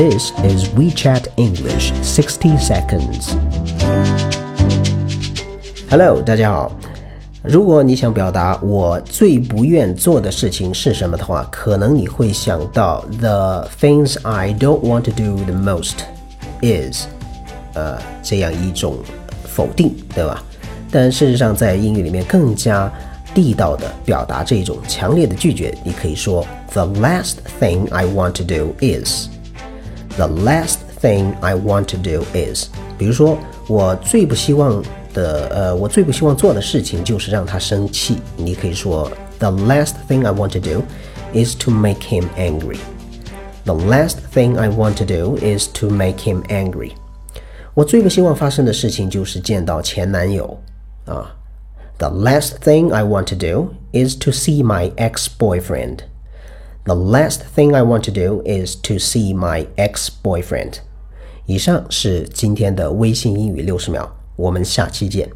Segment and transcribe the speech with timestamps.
[0.00, 3.34] This is WeChat English 60 seconds.
[5.90, 6.72] Hello，大家好。
[7.42, 15.96] 如果你想表达我最不愿做的事情是什么的话，可能你会想到 The things I don't want to do the most
[16.62, 17.06] is，
[17.74, 18.96] 呃，这样一种
[19.44, 20.42] 否定，对吧？
[20.90, 22.92] 但事实上，在英语里面更加
[23.34, 29.28] 地道的表达这种强烈的拒绝，你可以说 The last thing I want to do is。
[30.16, 34.82] The last thing I want to do is，比如说我最不希望
[35.12, 38.18] 的，呃，我最不希望做的事情就是让他生气。
[38.36, 40.82] 你可以说，The last thing I want to do
[41.34, 42.78] is to make him angry.
[43.64, 46.92] The last thing I want to do is to make him angry.
[47.74, 50.58] 我最不希望发生的事情就是见到前男友
[51.04, 51.34] 啊。
[51.98, 55.98] The last thing I want to do is to see my ex-boyfriend.
[56.84, 60.74] The last thing I want to do is to see my ex-boyfriend.
[61.46, 65.30] 以上是今天的微信英语六十秒，我们下期见。